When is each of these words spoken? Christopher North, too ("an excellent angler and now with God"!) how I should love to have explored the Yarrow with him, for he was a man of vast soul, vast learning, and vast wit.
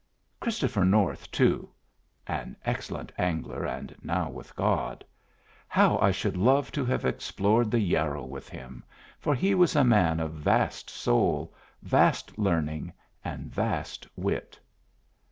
Christopher 0.39 0.83
North, 0.83 1.29
too 1.29 1.69
("an 2.25 2.55
excellent 2.65 3.11
angler 3.19 3.65
and 3.67 3.95
now 4.01 4.31
with 4.31 4.55
God"!) 4.55 5.05
how 5.67 5.99
I 5.99 6.09
should 6.09 6.35
love 6.35 6.71
to 6.71 6.83
have 6.85 7.05
explored 7.05 7.69
the 7.69 7.79
Yarrow 7.79 8.25
with 8.25 8.49
him, 8.49 8.83
for 9.19 9.35
he 9.35 9.53
was 9.53 9.75
a 9.75 9.83
man 9.83 10.19
of 10.19 10.33
vast 10.33 10.89
soul, 10.89 11.53
vast 11.83 12.39
learning, 12.39 12.93
and 13.23 13.53
vast 13.53 14.07
wit. 14.15 14.59